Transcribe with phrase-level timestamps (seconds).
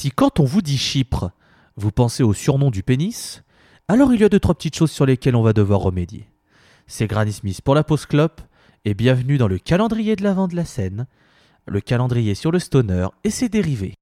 [0.00, 1.32] Si quand on vous dit Chypre,
[1.74, 3.42] vous pensez au surnom du pénis,
[3.88, 6.28] alors il y a deux trois petites choses sur lesquelles on va devoir remédier.
[6.86, 8.40] C'est Granny Smith pour la pause clope
[8.84, 11.08] et bienvenue dans le calendrier de l'avant de la scène,
[11.66, 13.94] le calendrier sur le stoner et ses dérivés.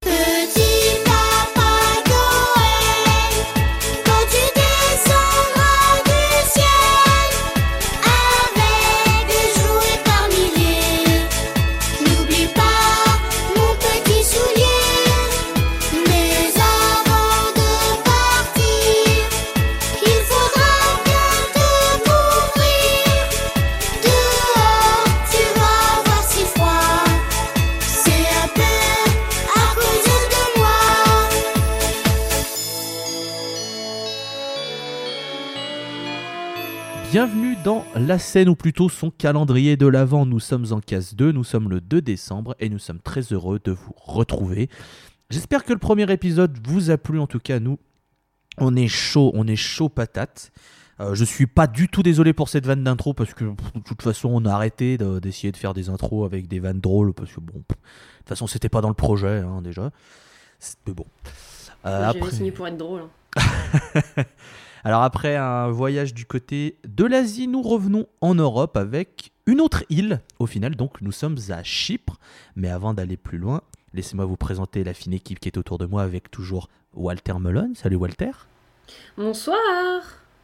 [37.18, 40.26] Bienvenue dans la scène, ou plutôt son calendrier de l'Avent.
[40.26, 43.58] Nous sommes en case 2, nous sommes le 2 décembre et nous sommes très heureux
[43.64, 44.68] de vous retrouver.
[45.30, 47.78] J'espère que le premier épisode vous a plu, en tout cas nous,
[48.58, 50.52] on est chaud, on est chaud patate.
[51.00, 53.80] Euh, je suis pas du tout désolé pour cette vanne d'intro parce que pff, de
[53.80, 57.14] toute façon on a arrêté de- d'essayer de faire des intros avec des vannes drôles
[57.14, 59.90] parce que bon, pff, de toute façon c'était pas dans le projet hein, déjà.
[60.86, 61.06] Mais bon.
[61.86, 63.00] Euh, Moi, J'avais après- signé pour être drôle.
[63.00, 63.10] hein.
[64.86, 69.82] alors après un voyage du côté de l'Asie, nous revenons en Europe avec une autre
[69.90, 70.76] île au final.
[70.76, 72.20] Donc nous sommes à Chypre.
[72.54, 73.62] Mais avant d'aller plus loin,
[73.94, 77.72] laissez-moi vous présenter la fine équipe qui est autour de moi avec toujours Walter Melon.
[77.74, 78.30] Salut Walter.
[79.16, 79.58] Bonsoir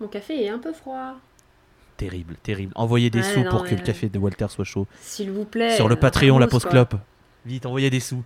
[0.01, 1.15] Mon café est un peu froid.
[1.97, 2.73] Terrible, terrible.
[2.75, 4.89] Envoyez des Ouais, sous non, pour que le café de Walter soit chaud.
[5.03, 5.77] S'il vous plaît.
[5.77, 6.97] Sur le un Patreon, la pause clope.
[7.47, 8.25] Vite, envoyez des sous.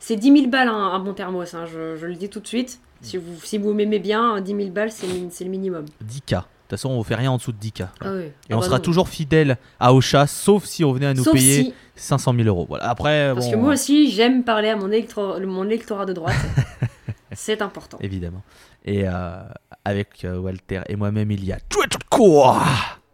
[0.00, 2.46] C'est 10 000 balles un, un bon thermos, hein, je, je le dis tout de
[2.48, 2.80] suite.
[3.04, 5.84] Si vous, si vous m'aimez bien, 10 000 balles, c'est le, minimum.
[6.04, 6.30] 10K.
[6.30, 7.88] De toute façon, on fait rien en dessous de 10K.
[8.00, 8.22] Ah oui.
[8.24, 8.82] Et Ah on bah sera non.
[8.82, 12.48] toujours fidèle à Ocha, sauf si on venait à nous Sauf payer si, 500 000
[12.48, 12.64] euros.
[12.68, 12.88] Voilà.
[12.88, 16.34] Après, parce bon, que moi aussi, j'aime parler à mon, électro- mon électorat de droite.
[17.32, 17.98] c'est important.
[18.00, 18.42] évidemment.
[18.86, 19.42] Et euh,
[19.84, 22.62] avec euh, Walter et moi-même, il y a Twitter Core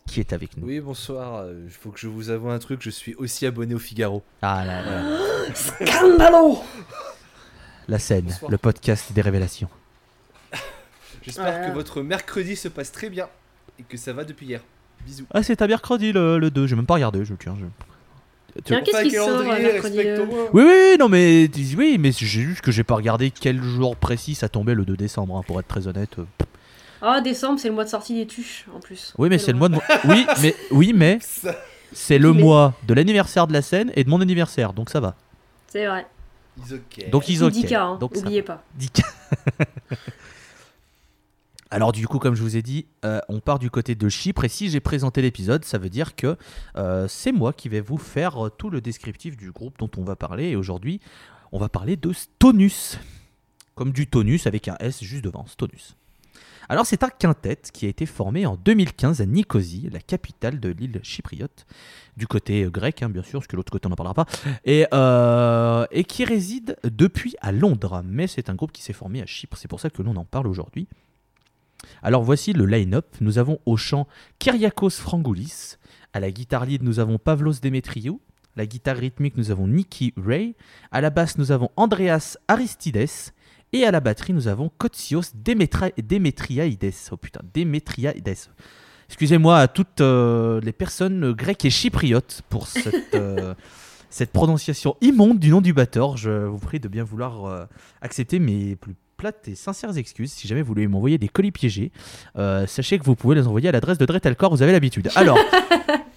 [0.06, 0.66] qui est avec nous.
[0.66, 1.44] Oui, bonsoir.
[1.64, 4.22] Il faut que je vous avoue un truc, je suis aussi abonné au Figaro.
[4.42, 5.02] Ah là là,
[5.54, 6.58] Scandalo
[7.88, 8.50] la scène, Bonsoir.
[8.52, 9.68] le podcast des révélations.
[11.22, 11.68] J'espère Ouais.
[11.68, 13.28] que votre mercredi se passe très bien
[13.78, 14.60] et que ça va depuis hier.
[15.06, 15.24] Bisous.
[15.32, 17.56] Ah, c'est à mercredi le, le 2, j'ai même pas regardé, je tiens.
[17.58, 17.64] Je...
[18.56, 20.48] Tu- Tiens, qu'est-ce qui sort, euh, mercredi, respecte-moi.
[20.52, 21.48] Oui, oui, non, mais
[21.78, 24.96] oui, mais j'ai juste que j'ai pas regardé quel jour précis ça tombait le 2
[24.96, 26.16] décembre, hein, pour être très honnête.
[27.00, 29.14] Ah, décembre, c'est le mois de sortie des tuches, en plus.
[29.18, 29.76] Oui, mais c'est le mois de.
[30.06, 31.18] Oui, mais oui, mais
[31.92, 35.00] c'est le Mais- mois de l'anniversaire de la scène et de mon anniversaire, donc ça
[35.00, 35.14] va.
[35.68, 36.04] C'est vrai.
[36.58, 37.08] is ok.
[37.10, 37.52] Donc ils Ou ok.
[37.54, 38.62] 10K, hein, Donc ça oubliez pas.
[41.70, 41.74] 10K.
[41.74, 44.44] Alors du coup, comme je vous ai dit, euh, on part du côté de Chypre
[44.44, 46.36] et si j'ai présenté l'épisode, ça veut dire que
[46.76, 50.02] euh, c'est moi qui vais vous faire euh, tout le descriptif du groupe dont on
[50.02, 50.48] va parler.
[50.48, 51.00] Et aujourd'hui,
[51.52, 52.98] on va parler de Stonus,
[53.74, 55.96] comme du tonus avec un S juste devant, Stonus.
[56.68, 60.68] Alors c'est un quintet qui a été formé en 2015 à Nicosie, la capitale de
[60.68, 61.66] l'île chypriote,
[62.16, 64.26] du côté grec hein, bien sûr, parce que l'autre côté on n'en parlera pas,
[64.64, 64.86] et,
[65.90, 68.02] et qui réside depuis à Londres.
[68.04, 70.24] Mais c'est un groupe qui s'est formé à Chypre, c'est pour ça que l'on en
[70.24, 70.86] parle aujourd'hui.
[72.02, 73.06] Alors voici le line-up.
[73.20, 74.06] Nous avons au chant
[74.38, 75.76] Kyriakos Frangoulis.
[76.12, 78.20] À la guitare lead, nous avons Pavlos Demetriou.
[78.56, 80.56] La guitare rythmique, nous avons Nicky Ray.
[80.90, 83.06] À la basse, nous avons Andreas Aristides.
[83.72, 86.94] Et à la batterie, nous avons Kotsios Demetriaides.
[87.12, 88.36] Oh putain, Demetriaides.
[89.08, 93.54] Excusez-moi à toutes euh, les personnes grecques et chypriotes pour cette, euh,
[94.08, 96.16] cette prononciation immonde du nom du batteur.
[96.16, 97.64] Je vous prie de bien vouloir euh,
[98.00, 100.32] accepter mes plus plates et sincères excuses.
[100.32, 101.92] Si jamais vous voulez m'envoyer des colis piégés,
[102.36, 105.10] euh, sachez que vous pouvez les envoyer à l'adresse de Dretelcor, vous avez l'habitude.
[105.14, 105.38] Alors,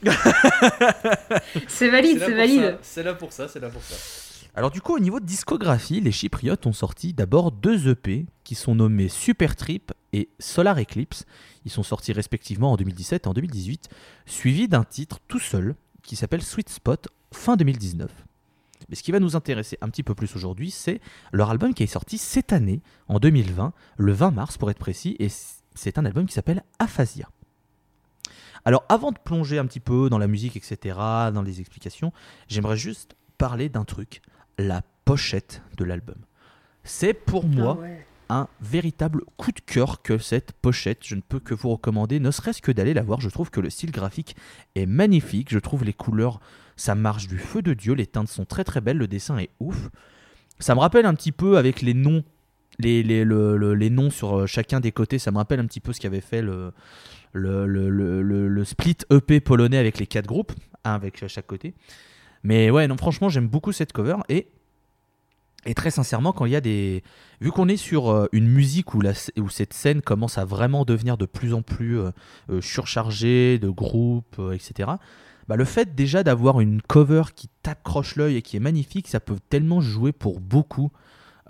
[1.67, 2.77] C'est valide, c'est valide.
[2.81, 3.95] C'est là pour ça, c'est là pour ça.
[4.55, 8.55] alors du coup, au niveau de discographie, les Chypriotes ont sorti d'abord deux EP qui
[8.55, 11.25] sont nommés Super Trip et Solar Eclipse.
[11.65, 13.89] Ils sont sortis respectivement en 2017 et en 2018,
[14.25, 18.09] suivis d'un titre tout seul qui s'appelle Sweet Spot fin 2019.
[18.93, 21.81] Mais ce qui va nous intéresser un petit peu plus aujourd'hui, c'est leur album qui
[21.81, 25.29] est sorti cette année, en 2020, le 20 mars pour être précis, et
[25.73, 27.27] c'est un album qui s'appelle Aphasia.
[28.65, 30.95] Alors avant de plonger un petit peu dans la musique, etc.,
[31.33, 32.13] dans les explications,
[32.47, 34.21] j'aimerais juste parler d'un truc,
[34.59, 36.17] la pochette de l'album.
[36.83, 38.05] C'est pour moi Ah ouais.
[38.29, 40.99] un véritable coup de cœur que cette pochette.
[41.03, 43.21] Je ne peux que vous recommander, ne serait-ce que d'aller la voir.
[43.21, 44.35] Je trouve que le style graphique
[44.75, 45.51] est magnifique.
[45.51, 46.39] Je trouve les couleurs,
[46.75, 47.93] ça marche du feu de Dieu.
[47.93, 48.97] Les teintes sont très très belles.
[48.97, 49.89] Le dessin est ouf.
[50.59, 52.23] Ça me rappelle un petit peu avec les noms,
[52.79, 55.19] les, le- noms sur euh, chacun des côtés.
[55.19, 56.73] Ça me rappelle un petit peu ce qu'avait fait le,
[57.33, 60.53] le, le, split EP polonais avec les quatre groupes,
[60.83, 61.73] un avec chaque côté.
[62.43, 64.17] Mais ouais, non, franchement, j'aime beaucoup cette cover
[65.65, 67.03] et très sincèrement, quand il y a des.
[67.39, 69.13] Vu qu'on est sur euh, une musique où, la...
[69.39, 72.11] où cette scène commence à vraiment devenir de plus en plus euh,
[72.61, 74.89] surchargée, de groupes, etc.,
[75.47, 79.19] bah, le fait déjà d'avoir une cover qui t'accroche l'œil et qui est magnifique, ça
[79.19, 80.91] peut tellement jouer pour beaucoup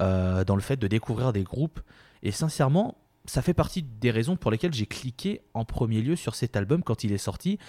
[0.01, 1.79] euh, dans le fait de découvrir des groupes.
[2.23, 6.35] Et sincèrement, ça fait partie des raisons pour lesquelles j'ai cliqué en premier lieu sur
[6.35, 7.59] cet album quand il est sorti.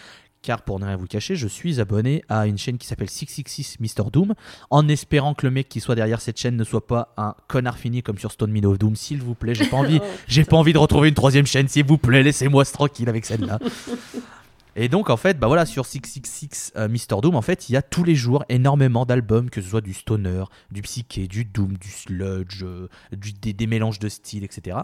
[0.42, 3.78] Car pour ne rien vous cacher, je suis abonné à une chaîne qui s'appelle 666
[3.80, 4.10] Mr.
[4.12, 4.34] Doom,
[4.68, 7.78] en espérant que le mec qui soit derrière cette chaîne ne soit pas un connard
[7.78, 8.94] fini comme sur Stone Meadow of Doom.
[8.94, 11.66] S'il vous plaît, j'ai pas envie, Oh, j'ai pas envie de retrouver une troisième chaîne,
[11.68, 13.58] s'il vous plaît, laissez-moi tranquille avec celle-là.
[14.76, 17.20] Et donc en fait, bah voilà, sur 666 euh, Mr.
[17.22, 19.94] Doom, en fait, il y a tous les jours énormément d'albums, que ce soit du
[19.94, 24.78] stoner, du psyché, du doom, du sludge, euh, des, mélanges de styles, etc.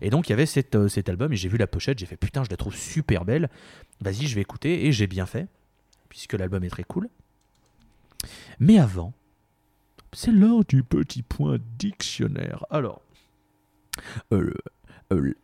[0.00, 2.16] Et donc il y avait euh, cet album et j'ai vu la pochette, j'ai fait
[2.16, 3.50] putain, je la trouve super belle.
[4.00, 5.46] Vas-y, je vais écouter et j'ai bien fait,
[6.08, 7.08] puisque l'album est très cool.
[8.58, 9.12] Mais avant,
[10.12, 12.64] c'est l'heure du petit point dictionnaire.
[12.70, 13.02] Alors,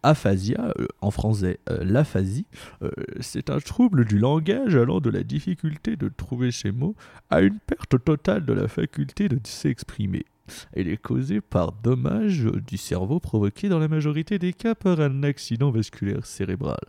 [0.02, 2.46] aphasia, euh, en français, euh, l'aphasie,
[2.82, 2.90] euh,
[3.20, 6.96] c'est un trouble du langage allant de la difficulté de trouver ses mots
[7.30, 10.24] à une perte totale de la faculté de s'exprimer.
[10.72, 15.22] Elle est causée par dommages du cerveau provoqués dans la majorité des cas par un
[15.22, 16.80] accident vasculaire cérébral.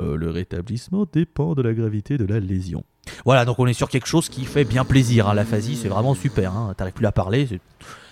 [0.00, 2.84] Euh, le rétablissement dépend de la gravité de la lésion.
[3.24, 5.28] Voilà, donc on est sur quelque chose qui fait bien plaisir.
[5.28, 5.34] hein.
[5.34, 6.56] L'aphasie, c'est vraiment super.
[6.56, 6.74] Hein.
[6.76, 7.46] T'arrives plus à parler,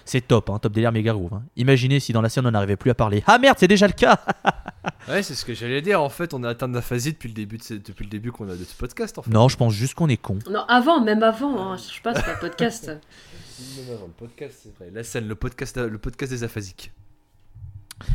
[0.04, 0.58] c'est- top, hein.
[0.58, 1.34] top délire méga groove.
[1.34, 1.42] hein.
[1.56, 3.22] Imaginez si dans la scène on n'arrivait plus à parler.
[3.26, 4.18] Ah merde, c'est déjà le cas
[5.08, 6.00] Ouais, c'est ce que j'allais dire.
[6.02, 8.32] En fait, on a atteint de l'aphasie depuis le début de ce, depuis le début
[8.32, 9.18] qu'on a de ce podcast.
[9.18, 9.30] En fait.
[9.30, 10.38] Non, je pense juste qu'on est con.
[10.50, 12.90] Non, avant, même avant, hein, je sais pas, c'est pas podcast.
[13.76, 14.90] Non, non, le podcast, c'est vrai.
[14.92, 16.90] La scène, le podcast, le podcast des aphasiques.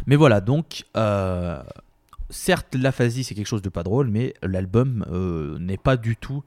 [0.06, 1.62] Mais voilà, donc, euh,
[2.30, 6.44] certes, l'aphasie, c'est quelque chose de pas drôle, mais l'album euh, n'est pas du tout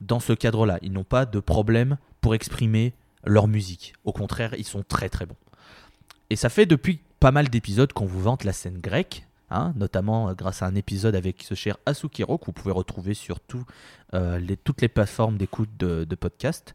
[0.00, 0.78] dans ce cadre-là.
[0.82, 2.92] Ils n'ont pas de problème pour exprimer
[3.26, 3.94] leur musique.
[4.04, 5.36] Au contraire, ils sont très très bons.
[6.30, 10.28] Et ça fait depuis pas mal d'épisodes qu'on vous vante la scène grecque, hein, notamment
[10.28, 13.38] euh, grâce à un épisode avec ce cher Asukiro que vous pouvez retrouver sur
[14.14, 16.74] euh, toutes les plateformes d'écoute de, de podcast.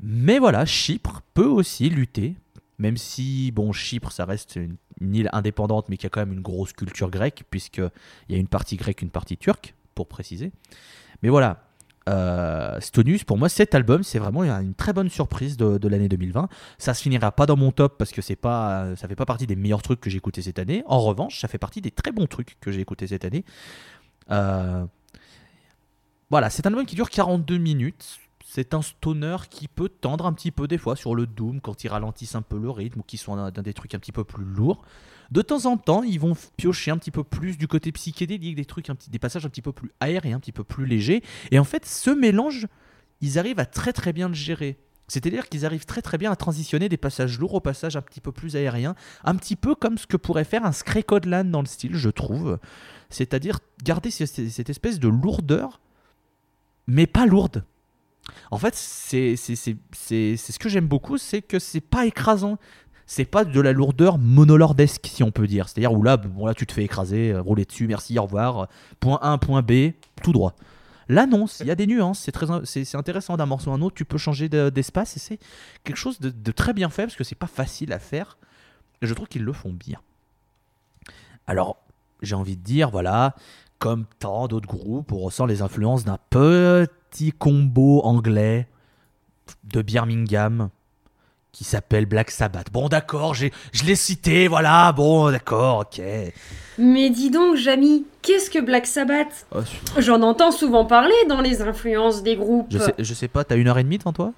[0.00, 2.36] Mais voilà, Chypre peut aussi lutter
[2.78, 6.32] même si, bon, Chypre, ça reste une, une île indépendante, mais qui a quand même
[6.32, 7.90] une grosse culture grecque, puisqu'il
[8.28, 10.52] y a une partie grecque, une partie turque, pour préciser.
[11.22, 11.67] Mais voilà,
[12.08, 16.48] euh, Stonus, pour moi, cet album, c'est vraiment une très bonne surprise de, l'année 2020.
[16.78, 19.46] Ça se finira pas dans mon top, parce que c'est pas, ça fait pas partie
[19.46, 20.82] des meilleurs trucs que j'ai écoutés cette année.
[20.86, 23.44] En revanche, ça fait partie des très bons trucs que j'ai écoutés cette année.
[24.30, 24.84] Euh,
[26.30, 28.18] voilà, c'est un album qui dure 42 minutes.
[28.50, 31.84] C'est un stoner qui peut tendre un petit peu des fois sur le doom quand
[31.84, 34.24] ils ralentissent un peu le rythme ou qu'ils sont dans des trucs un petit peu
[34.24, 34.80] plus lourds.
[35.30, 38.64] De temps en temps, ils vont piocher un petit peu plus du côté psychédélique, des
[38.64, 41.22] trucs, des passages un petit peu plus aériens, un petit peu plus légers.
[41.50, 42.68] Et en fait, ce mélange,
[43.20, 44.78] ils arrivent à très très bien le gérer.
[45.08, 48.22] C'est-à-dire qu'ils arrivent très très bien à transitionner des passages lourds aux passages un petit
[48.22, 51.66] peu plus aériens, un petit peu comme ce que pourrait faire un Skrekodland dans le
[51.66, 52.58] style, je trouve.
[53.10, 55.80] C'est-à-dire garder ce- ce- cette espèce de lourdeur,
[56.86, 57.62] mais pas lourde.
[58.50, 62.58] En fait, c'est ce que j'aime beaucoup, c'est que c'est pas écrasant.
[63.10, 65.66] C'est pas de la lourdeur monolordesque, si on peut dire.
[65.68, 68.58] C'est-à-dire où là, bon, là, tu te fais écraser, euh, rouler dessus, merci, au revoir.
[68.58, 68.66] euh,
[69.00, 69.92] Point A, point B,
[70.22, 70.54] tout droit.
[71.08, 72.28] Là, non, il y a des nuances.
[72.64, 73.94] C'est intéressant d'un morceau à un autre.
[73.94, 75.38] Tu peux changer de- d'espace et c'est
[75.84, 78.36] quelque chose de, de très bien fait parce que c'est pas facile à faire.
[79.00, 80.00] Et je trouve qu'ils le font bien.
[81.46, 81.78] Alors,
[82.20, 83.34] j'ai envie de dire, voilà,
[83.78, 86.18] comme tant d'autres groupes, on ressent les influences d'un
[87.10, 88.66] petit combo anglais
[89.64, 90.68] de Birmingham
[91.52, 92.70] qui s'appelle Black Sabbath.
[92.72, 96.00] Bon, d'accord, j'ai- je l'ai cité, voilà, bon, d'accord, ok.
[96.78, 99.60] Mais dis donc, Jamy, qu'est-ce que Black Sabbath Oh,
[99.98, 102.68] J'en entends souvent parler dans les influences des groupes.
[102.70, 104.32] je, sais, je sais pas, t'as une heure et demie devant toi?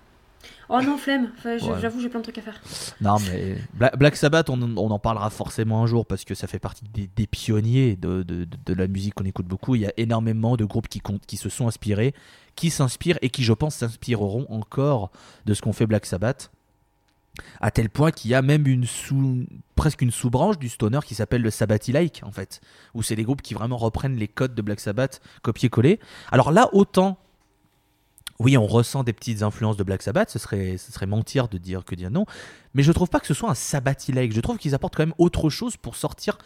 [0.72, 1.32] Oh non, flemme.
[1.36, 1.80] Enfin, je- Ouais.
[1.82, 2.60] J'avoue, j'ai plein de trucs à faire.
[3.00, 6.46] Non, mais Bla- Black Sabbath, on, on en parlera forcément un jour parce que ça
[6.46, 9.74] fait partie des, des pionniers de, de- de- de la musique qu'on écoute beaucoup.
[9.74, 12.14] Il y a énormément de groupes qui, comptent- qui se sont inspirés,
[12.60, 15.10] qui s'inspirent et qui, je pense, s'inspireront encore
[15.46, 16.50] de ce qu'on fait Black Sabbath.
[17.58, 21.14] À tel point qu'il y a même une sous, presque une sous-branche du stoner qui
[21.14, 22.60] s'appelle le Sabbath-like, en fait,
[22.92, 26.00] où c'est des groupes qui vraiment reprennent les codes de Black Sabbath copier-coller.
[26.30, 27.16] Alors là, autant
[28.40, 31.56] oui, on ressent des petites influences de Black Sabbath, ce serait, ce serait mentir de
[31.56, 32.26] dire que dire non.
[32.74, 34.32] Mais je trouve pas que ce soit un Sabbath-like.
[34.32, 36.38] Je trouve qu'ils apportent quand même autre chose pour sortir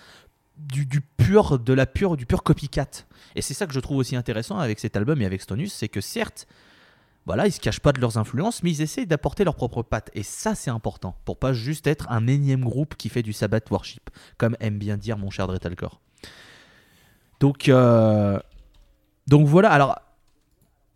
[0.57, 2.89] du, pur, de la pure, du pur copycat.
[3.35, 5.89] Et c'est ça que je trouve aussi intéressant avec cet album et avec Stonus, c'est
[5.89, 6.47] que certes,
[7.27, 10.11] voilà, ils se cachent pas de leurs influences, mais ils essayent d'apporter leur propre patte.
[10.15, 13.71] Et ça, c'est important pour pas juste être un énième groupe qui fait du Sabbath
[13.71, 16.01] worship, comme aime bien dire mon cher Dretalcore.
[17.41, 18.39] Donc, euh,
[19.27, 19.71] donc voilà.
[19.71, 19.99] Alors,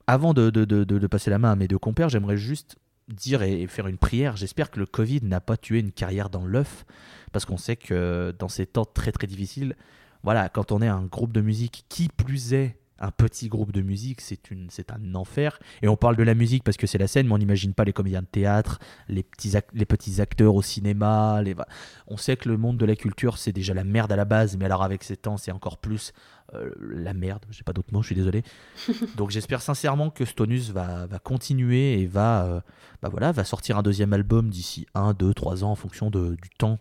[0.06, 2.76] avant de- de- de- de passer la main à mes deux compères, j'aimerais juste
[3.08, 4.36] dire et, faire une prière.
[4.36, 6.84] J'espère que le Covid n'a pas tué une carrière dans l'œuf,
[7.32, 9.76] parce qu'on sait que dans ces temps très très difficiles,
[10.22, 13.80] voilà, quand on est un groupe de musique, qui plus est un petit groupe de
[13.80, 15.58] musique, c'est une, c'est un enfer.
[15.82, 17.84] Et on parle de la musique parce que c'est la scène, mais on n'imagine pas
[17.84, 18.78] les comédiens de théâtre,
[19.08, 21.40] les petits, les petits acteurs au cinéma.
[21.42, 21.54] Les...
[22.06, 24.56] On sait que le monde de la culture, c'est déjà la merde à la base,
[24.56, 26.12] mais alors avec ces temps, c'est encore plus
[26.54, 27.44] euh, la merde.
[27.50, 28.42] J'ai pas d'autres mots, je suis désolé.
[29.16, 32.60] Donc j'espère sincèrement que Stonus va, va continuer et va, euh,
[33.02, 36.36] bah voilà, va sortir un deuxième album d'ici 1, 2, 3 ans en fonction de-
[36.40, 36.78] du temps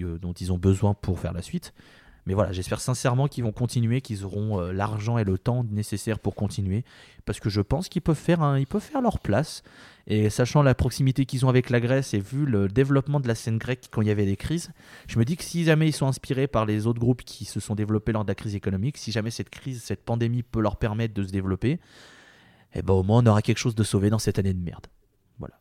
[0.00, 1.72] euh, dont ils ont besoin pour faire la suite.
[2.28, 6.18] Mais voilà, j'espère sincèrement qu'ils vont continuer, qu'ils auront euh, l'argent et le temps nécessaire
[6.18, 6.84] pour continuer,
[7.24, 9.62] parce que je pense qu'ils peuvent faire, peuvent faire leur place.
[10.06, 13.34] Et sachant la proximité qu'ils ont avec la Grèce et vu le développement de la
[13.34, 14.70] scène grecque quand il y avait des crises,
[15.06, 17.60] je me dis que si jamais ils sont inspirés par les autres groupes qui se
[17.60, 20.76] sont développés lors de la crise économique, si jamais cette crise, cette pandémie peut leur
[20.76, 21.80] permettre de se développer,
[22.74, 24.86] eh ben au moins on aura quelque chose de sauvé dans cette année de merde.
[25.38, 25.58] Voilà.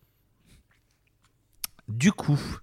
[1.87, 2.59] Du coup,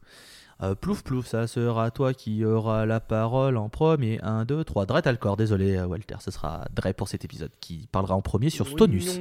[0.63, 4.21] euh, plouf plouf, ça sera toi qui aura la parole en premier.
[4.23, 4.87] 1, 2, 3.
[4.87, 5.37] Dre, corps.
[5.37, 6.17] Désolé, euh, Walter.
[6.21, 9.21] Ce sera Dre pour cet épisode qui parlera en premier sur Stonus.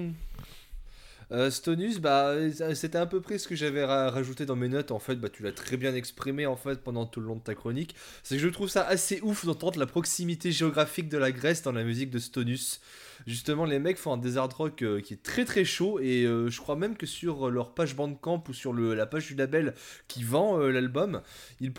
[1.31, 4.67] Euh, Stonus, bah, euh, c'était à peu près ce que j'avais ra- rajouté dans mes
[4.69, 4.91] notes.
[4.91, 7.41] En fait, bah, tu l'as très bien exprimé en fait pendant tout le long de
[7.41, 7.95] ta chronique.
[8.23, 11.71] C'est que je trouve ça assez ouf d'entendre la proximité géographique de la Grèce dans
[11.71, 12.81] la musique de Stonus.
[13.25, 16.59] Justement, les mecs font un desert rock euh, qui est très très chaud et je
[16.59, 19.73] crois même que sur leur page Bandcamp ou sur le, la page du label
[20.07, 21.21] qui vend l'album,
[21.61, 21.73] ils,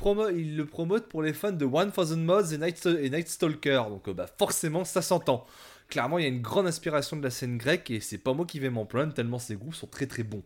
[0.57, 3.83] le promotent pour les fans de 1000 Mods et Night, et Night Stalker.
[3.89, 5.47] Donc, bah, forcément, ça s'entend.
[5.89, 8.47] Clairement, il y a une grande inspiration de la scène grecque et c'est pas moi
[8.47, 10.43] qui vais m'en plaindre tellement ces groupes sont très très bons.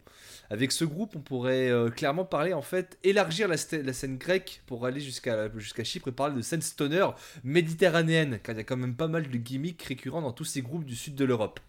[0.50, 4.84] Avec ce groupe, on pourrait euh, clairement parler en fait, élargir la, scène grecque pour
[4.84, 7.06] aller jusqu'à jusqu'à Chypre et parler de scène stoner
[7.44, 10.60] méditerranéenne, car il y a quand même pas mal de gimmicks récurrents dans tous ces
[10.60, 11.60] groupes du sud de l'Europe.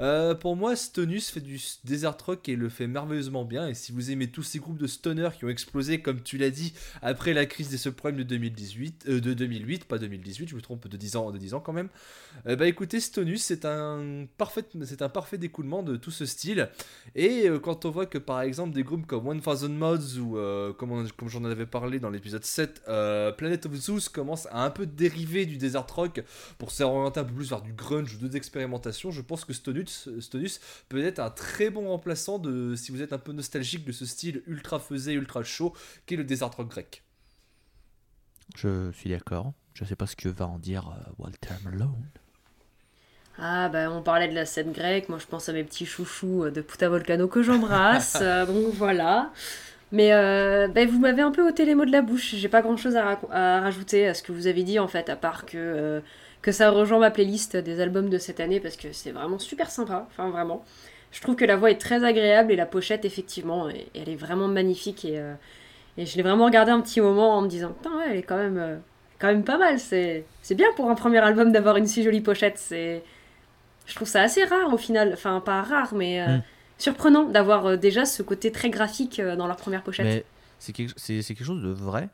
[0.00, 3.68] Euh, pour moi, Stonus fait du desert rock et le fait merveilleusement bien.
[3.68, 6.50] Et si vous aimez tous ces groupes de stoner qui ont explosé, comme tu l'as
[6.50, 10.60] dit, après la crise des subprimes de 2018, euh, de 2008, pas 2018, je me
[10.60, 11.88] trompe de 10 ans, de 10 ans quand même.
[12.46, 16.68] Euh, bah écoutez, Stonus, c'est un parfait, c'est un parfait découlement de tout ce style.
[17.14, 20.36] Et quand on voit que par exemple des groupes comme 1000 Mods ou
[20.76, 24.86] comme, j'en avais parlé dans l'épisode 7, euh, Planet of Zeus commence à un peu
[24.86, 26.22] dériver du desert rock
[26.58, 29.85] pour s'orienter un peu plus vers du grunge ou d'autres expérimentations, je pense que Stonus,
[29.88, 33.92] Stonus peut être un très bon remplaçant de si vous êtes un peu nostalgique de
[33.92, 35.74] ce style ultra faisé, ultra chaud
[36.06, 37.02] qu'est le desert rock grec.
[38.54, 39.52] Je suis d'accord.
[39.74, 42.08] Je sais pas ce que va en dire euh, Walter Malone.
[43.38, 46.44] Ah bah on parlait de la scène grecque, moi je pense à mes petits chouchous
[46.44, 49.30] euh, de Puta Volcano que j'embrasse, euh, donc voilà.
[49.92, 52.62] Mais euh, bah, vous m'avez un peu ôté les mots de la bouche, j'ai pas
[52.62, 55.56] grand chose à, rajouter à ce que vous avez dit en fait, à part que,
[55.56, 56.00] euh,
[56.42, 59.70] que ça rejoint ma playlist des albums de cette année parce que c'est vraiment super
[59.70, 60.64] sympa, enfin vraiment.
[61.12, 64.48] Je trouve que la voix est très agréable et la pochette effectivement, elle est vraiment
[64.48, 65.34] magnifique et, euh,
[65.96, 68.22] et je l'ai vraiment regardé un petit moment en me disant putain ouais elle est
[68.22, 68.80] quand même,
[69.20, 72.60] quand même pas mal, c'est bien pour un premier album d'avoir une si jolie pochette.
[72.70, 76.42] Je trouve ça assez rare au final, enfin pas rare, mais Mm.
[76.78, 80.26] Surprenant d'avoir euh, déjà ce côté très graphique euh, dans leur première pochette.
[80.58, 82.08] C'est quelque, chose de vrai,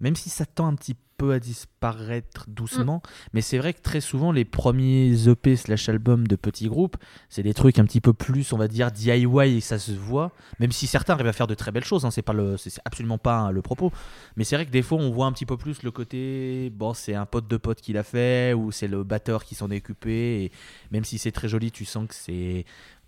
[0.00, 3.02] même si ça tend un petit peu à disparaître doucement.
[3.34, 6.96] Mais c'est vrai que très souvent, les premiers EP slash albums de petits groupes,
[7.28, 10.32] c'est des trucs un petit peu plus, on va dire, DIY et ça se voit.
[10.60, 12.70] Même si certains arrivent à faire de très belles choses, hein, c'est, pas le, c'est,
[12.70, 13.92] c'est absolument pas hein, le propos.
[14.36, 16.94] Mais c'est vrai que des fois, on voit un petit peu plus le côté, bon,
[16.94, 19.78] c'est un pote de pote qui l'a fait, ou c'est le batteur qui s'en est
[19.78, 20.44] occupé.
[20.44, 20.52] Et
[20.90, 22.64] même si c'est très joli, tu sens que c'est.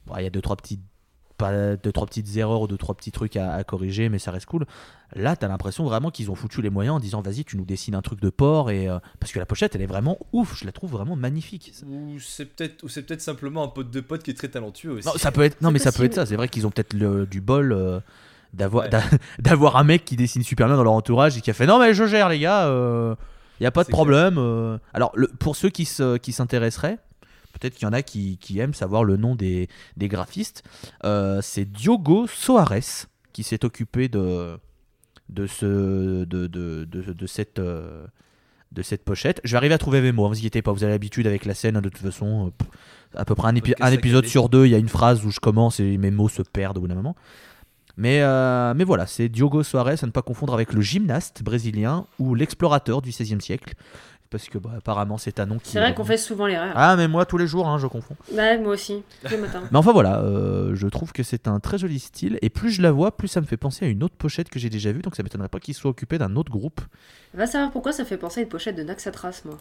[0.06, 0.80] Bon, Il y a deux, trois petites
[1.38, 4.30] pas deux trois petites erreurs ou deux trois petits trucs à, à corriger mais ça
[4.30, 4.64] reste cool
[5.16, 7.94] là t'as l'impression vraiment qu'ils ont foutu les moyens en disant vas-y tu nous dessines
[7.96, 10.66] un truc de porc et euh, parce que la pochette elle est vraiment ouf je
[10.66, 14.22] la trouve vraiment magnifique Ou c'est peut-être ou c'est peut-être simplement un pote de pote
[14.22, 15.08] qui est très talentueux aussi.
[15.08, 16.92] non ça peut être non mais ça peut être ça c'est vrai qu'ils ont peut-être
[16.92, 17.98] le- du bol euh,
[18.52, 18.90] d'avoir Ouais.
[18.90, 19.02] d'a-
[19.40, 21.80] d'avoir un mec qui dessine super bien dans leur entourage et qui a fait non
[21.80, 22.68] mais je gère les gars
[23.58, 24.78] il y a pas de problème euh.
[24.94, 26.98] alors le, pour ceux qui se- qui s'intéresseraient
[27.52, 30.62] peut-être qu'il y en a qui, qui aiment savoir le nom des, des graphistes
[31.04, 34.58] Euh, c'est Diogo Soares qui s'est occupé de
[35.28, 38.06] de ce de, de, de, de cette euh,
[38.72, 39.40] de cette pochette.
[39.44, 41.44] Je vais arriver à trouver mes mots, ne vous inquiétez pas, vous avez l'habitude avec
[41.44, 42.46] la scène, hein, de toute façon.
[42.46, 42.68] euh, pff,
[43.14, 45.40] à peu près un, épi- épisode sur deux, il y a une phrase où je
[45.40, 47.14] commence et mes mots se perdent au bout d'un moment.
[47.98, 52.06] Mais, euh, mais voilà, c'est Diogo Soares, à ne pas confondre avec le gymnaste brésilien
[52.18, 53.74] ou l'explorateur du XVIe siècle.
[54.32, 55.70] Parce que bah, apparemment c'est un nom qui.
[55.70, 56.72] C'est vrai qu'on fait souvent l'erreur.
[56.74, 58.16] Ah, mais moi tous les jours, hein, je confonds.
[58.32, 59.62] Ouais, moi aussi, tous les matins.
[59.70, 62.38] Mais enfin voilà, euh, je trouve que c'est un très joli style.
[62.42, 64.58] Et plus je la vois, plus ça me fait penser à une autre pochette que
[64.58, 65.02] j'ai déjà vue.
[65.02, 66.80] Donc ça m'étonnerait pas qu'il soit occupé d'un autre groupe.
[67.34, 69.58] Va savoir pourquoi ça fait penser à une pochette de Naxatras, moi.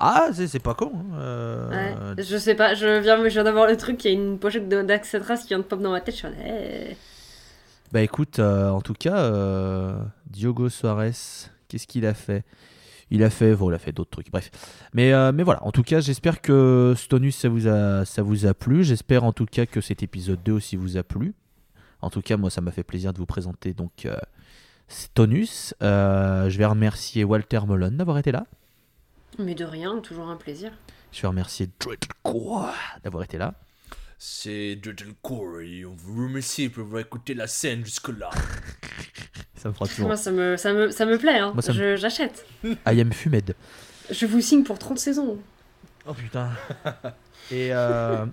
[0.00, 0.90] Ah, c'est pas con.
[0.94, 4.10] hein, euh, Ouais, je sais pas, je viens, je viens d'avoir le truc, il y
[4.10, 6.30] a une pochette de- d'Axatras qui vient de pop dans ma tête, je suis en
[6.30, 6.96] mode, eh.
[7.92, 9.30] Bah écoute, euh, en tout cas,
[10.26, 11.12] Diogo Suarez,
[11.68, 12.44] qu'est-ce qu'il a fait?
[13.10, 14.50] Il a fait, bon, il a fait d'autres trucs, bref.
[14.94, 18.46] Mais, euh, mais voilà, en tout cas, j'espère que Stonus, ça vous a, ça vous
[18.46, 18.84] a plu.
[18.84, 21.34] J'espère en tout cas que cet épisode 2 aussi vous a plu.
[22.02, 24.16] En tout cas, moi, ça m'a fait plaisir de vous présenter donc euh,
[24.88, 25.74] Stonus.
[25.82, 28.46] Euh, je vais remercier Walter Molon d'avoir été là.
[29.38, 30.72] Mais de rien, toujours un plaisir.
[31.12, 33.54] Je vais remercier Dreadcore d'avoir été là.
[34.22, 38.28] C'est Dreadful Corey, on vous remercie pour avoir écouté la scène jusque-là.
[39.56, 40.08] Ça me fera toujours.
[40.08, 41.54] Moi, ça me, ça me, ça me plaît, hein.
[41.54, 42.44] Me- J'achète.
[42.64, 43.54] I am Fumed.
[44.10, 45.38] Je vous signe pour 30 saisons.
[46.06, 46.50] Oh putain.
[47.50, 48.26] et, euh,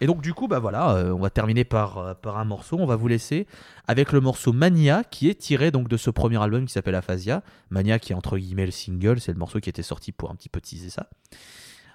[0.00, 2.76] et donc du coup, bah voilà, euh, on va terminer par, euh, par un morceau.
[2.78, 3.48] On va vous laisser
[3.88, 7.42] avec le morceau Mania qui est tiré donc de ce premier album qui s'appelle Aphasia.
[7.70, 10.36] Mania qui est entre guillemets le single, c'est le morceau qui était sorti pour un
[10.36, 11.08] petit peu teaser ça.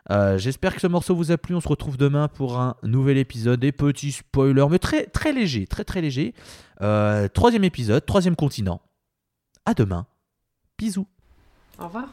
[0.10, 1.56] Euh, J'espère que ce morceau vous a plu.
[1.56, 3.60] On se retrouve demain pour un nouvel épisode.
[3.60, 6.34] Des petits spoilers, mais très très léger, très très léger.
[6.82, 8.82] Euh, troisième épisode, troisième continent.
[9.66, 10.06] À demain.
[10.78, 11.08] Bisous.
[11.80, 12.08] Au revoir.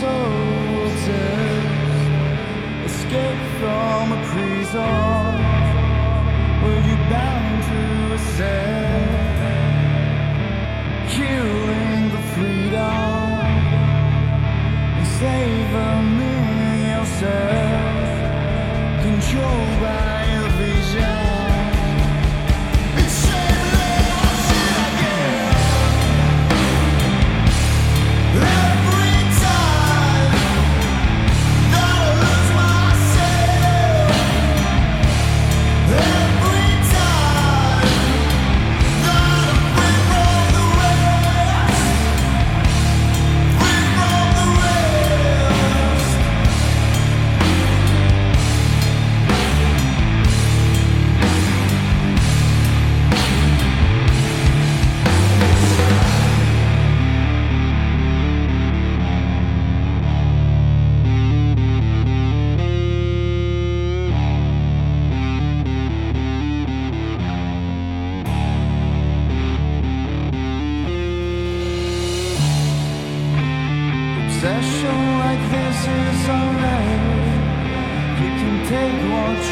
[0.00, 1.04] Soldiers,
[2.88, 5.36] escape from a prison.
[6.62, 7.80] Where you're bound to
[8.16, 9.50] accept,
[11.14, 13.34] killing the freedom?
[14.98, 16.20] And saving
[16.92, 18.08] yourself,
[19.04, 20.09] controlled by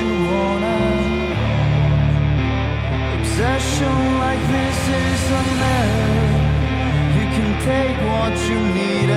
[0.00, 0.78] you wanna.
[3.18, 6.32] Obsession like this is a alright.
[7.18, 9.10] You can take what you need.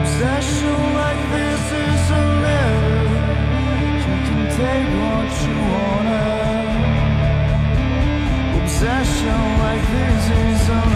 [0.00, 3.10] Obsession like this is a alright.
[4.06, 6.24] You can take what you wanna.
[8.60, 10.89] Obsession like this is alright.